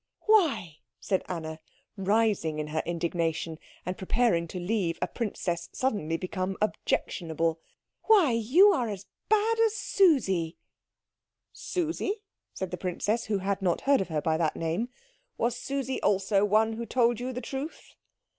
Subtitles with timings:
[0.21, 1.59] "Why," said Anna,
[1.95, 7.59] rising in her indignation, and preparing to leave a princess suddenly become objectionable,
[8.05, 10.57] "why, you are as bad as Susie!"
[11.53, 14.89] "Susie?" said the princess, who had not heard of her by that name.
[15.37, 17.93] "Was Susie also one who told you the truth?"